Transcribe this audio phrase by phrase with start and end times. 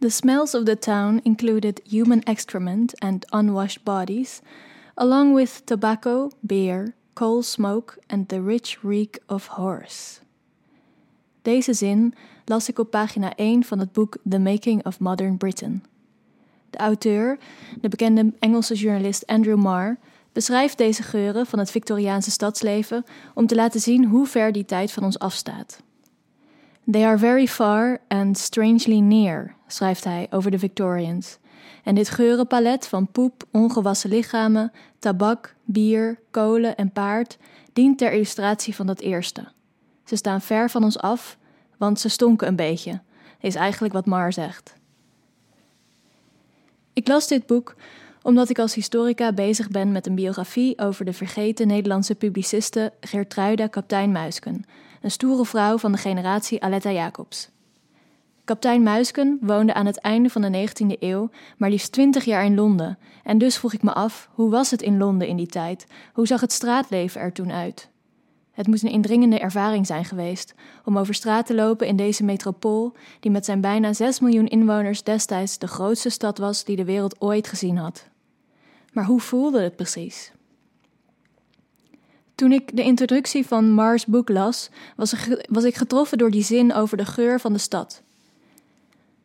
[0.00, 4.40] The smells of the town included human excrement and unwashed bodies,
[4.94, 10.20] along with tobacco, beer, coal smoke and the rich reek of horse.
[11.42, 15.84] Deze zin las ik op pagina 1 van het boek The Making of Modern Britain.
[16.70, 17.38] De auteur,
[17.80, 19.98] de bekende Engelse journalist Andrew Marr,
[20.32, 23.04] beschrijft deze geuren van het Victoriaanse stadsleven
[23.34, 25.82] om te laten zien hoe ver die tijd van ons afstaat.
[26.90, 31.38] They are very far and strangely near, schrijft hij over de Victorians.
[31.84, 37.38] En dit geurenpalet van poep, ongewassen lichamen, tabak, bier, kolen en paard
[37.72, 39.52] dient ter illustratie van dat eerste.
[40.04, 41.38] Ze staan ver van ons af,
[41.76, 43.00] want ze stonken een beetje,
[43.40, 44.74] is eigenlijk wat Mar zegt.
[46.92, 47.74] Ik las dit boek
[48.22, 53.66] omdat ik als historica bezig ben met een biografie over de vergeten Nederlandse publiciste Gertruida
[53.66, 54.64] Kaptein Muisken,
[55.02, 57.50] een stoere vrouw van de generatie Aletta Jacobs.
[58.44, 62.54] Kaptein Muisken woonde aan het einde van de 19e eeuw maar liefst 20 jaar in
[62.54, 65.86] Londen, en dus vroeg ik me af, hoe was het in Londen in die tijd?
[66.12, 67.90] Hoe zag het straatleven er toen uit?
[68.52, 72.92] Het moet een indringende ervaring zijn geweest om over straat te lopen in deze metropool,
[73.20, 77.20] die met zijn bijna 6 miljoen inwoners destijds de grootste stad was die de wereld
[77.20, 78.09] ooit gezien had.
[78.90, 80.32] Maar hoe voelde het precies?
[82.34, 84.70] Toen ik de introductie van Mars boek las,
[85.48, 88.02] was, ik getroffen door die zin over de geur van de stad.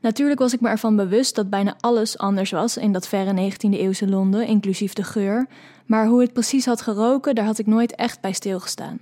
[0.00, 3.70] Natuurlijk was ik me ervan bewust dat bijna alles anders was in dat verre 19e
[3.70, 5.46] eeuwse Londen, inclusief de geur,
[5.86, 9.00] maar hoe het precies had geroken, daar had ik nooit echt bij stilgestaan.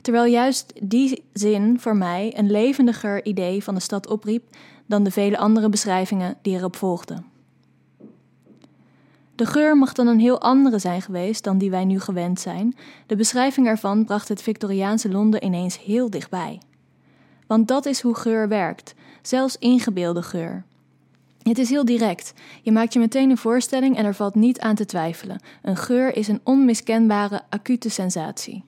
[0.00, 4.56] Terwijl juist die zin voor mij een levendiger idee van de stad opriep
[4.86, 7.31] dan de vele andere beschrijvingen die erop volgden.
[9.42, 12.76] De geur mag dan een heel andere zijn geweest dan die wij nu gewend zijn.
[13.06, 16.60] De beschrijving ervan bracht het Victoriaanse Londen ineens heel dichtbij.
[17.46, 20.64] Want dat is hoe geur werkt, zelfs ingebeelde geur.
[21.42, 22.32] Het is heel direct.
[22.62, 25.40] Je maakt je meteen een voorstelling en er valt niet aan te twijfelen.
[25.62, 28.64] Een geur is een onmiskenbare, acute sensatie.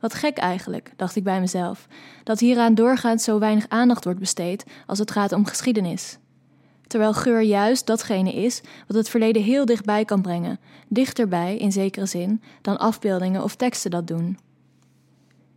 [0.00, 1.86] Wat gek eigenlijk, dacht ik bij mezelf,
[2.24, 6.18] dat hieraan doorgaans zo weinig aandacht wordt besteed als het gaat om geschiedenis.
[6.88, 12.06] Terwijl geur juist datgene is wat het verleden heel dichtbij kan brengen, dichterbij in zekere
[12.06, 14.38] zin dan afbeeldingen of teksten dat doen.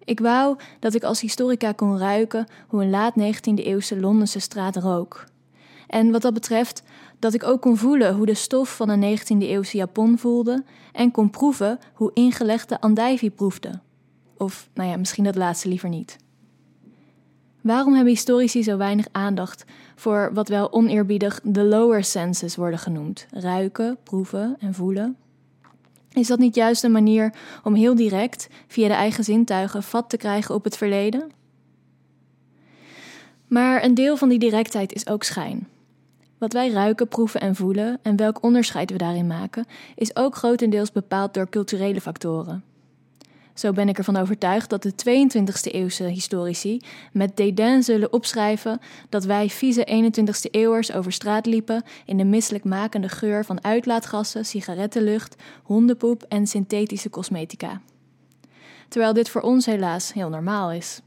[0.04, 4.76] Ik wou dat ik als historica kon ruiken hoe een laat 19e eeuwse Londense straat
[4.76, 5.26] rook.
[5.88, 6.84] En wat dat betreft,
[7.20, 11.12] dat ik ook kon voelen hoe de stof van een 19e eeuwse Japon voelde en
[11.12, 13.80] kon proeven hoe ingelegde andijvie proefde.
[14.38, 16.18] Of, nou ja, misschien dat laatste liever niet.
[17.62, 23.28] Waarom hebben historici zo weinig aandacht voor wat wel oneerbiedig de lower senses worden genoemd:
[23.32, 25.18] ruiken, proeven en voelen?
[26.14, 27.34] Is dat niet juist een manier
[27.64, 31.32] om heel direct, via de eigen zintuigen, vat te krijgen op het verleden?
[33.48, 35.68] Maar een deel van die directheid is ook schijn.
[36.38, 40.92] Wat wij ruiken, proeven en voelen en welk onderscheid we daarin maken, is ook grotendeels
[40.92, 42.64] bepaald door culturele factoren.
[43.54, 46.82] Zo ben ik ervan overtuigd dat de 22e eeuwse historici
[47.12, 48.80] met dédain zullen opschrijven
[49.10, 55.36] dat wij vieze 21e eeuwers over straat liepen in de misselijkmakende geur van uitlaatgassen, sigarettenlucht,
[55.64, 57.82] hondenpoep en synthetische cosmetica.
[58.88, 61.02] Terwijl dit voor ons helaas heel normaal is.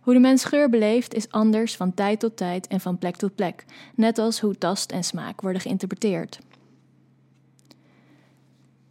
[0.00, 3.34] Hoe de mens geur beleeft is anders van tijd tot tijd en van plek tot
[3.34, 6.38] plek, net als hoe tast en smaak worden geïnterpreteerd.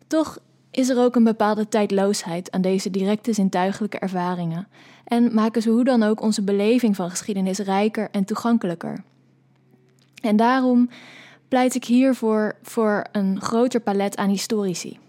[0.07, 0.39] Toch
[0.71, 4.67] is er ook een bepaalde tijdloosheid aan deze directe zintuigelijke ervaringen
[5.03, 9.03] en maken ze hoe dan ook onze beleving van geschiedenis rijker en toegankelijker.
[10.21, 10.89] En daarom
[11.47, 14.99] pleit ik hiervoor voor een groter palet aan historici.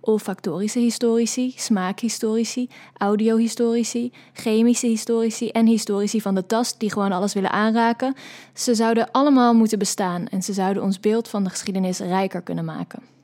[0.00, 7.50] Olfactorische historici, smaakhistorici, audiohistorici, chemische historici en historici van de tast die gewoon alles willen
[7.50, 8.14] aanraken.
[8.54, 12.64] Ze zouden allemaal moeten bestaan en ze zouden ons beeld van de geschiedenis rijker kunnen
[12.64, 13.15] maken.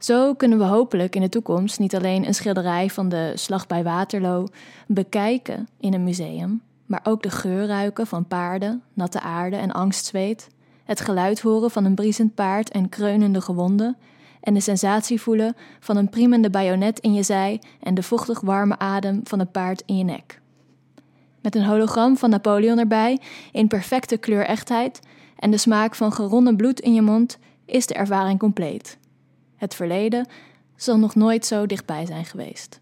[0.00, 3.82] Zo kunnen we hopelijk in de toekomst niet alleen een schilderij van de Slag bij
[3.82, 4.46] Waterloo
[4.86, 10.48] bekijken in een museum, maar ook de geur ruiken van paarden, natte aarde en angstzweet,
[10.84, 13.96] het geluid horen van een briesend paard en kreunende gewonden,
[14.40, 18.78] en de sensatie voelen van een priemende bajonet in je zij en de vochtig warme
[18.78, 20.40] adem van een paard in je nek.
[21.42, 23.20] Met een hologram van Napoleon erbij,
[23.52, 25.00] in perfecte kleurechtheid,
[25.36, 28.98] en de smaak van geronnen bloed in je mond, is de ervaring compleet.
[29.60, 30.26] Het verleden
[30.76, 32.80] zal nog nooit zo dichtbij zijn geweest.